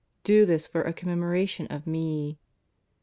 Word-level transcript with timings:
Do 0.23 0.47
this 0.47 0.65
for 0.65 0.81
a 0.81 0.93
commemoration 0.93 1.67
of 1.67 1.85
Me." 1.85 2.39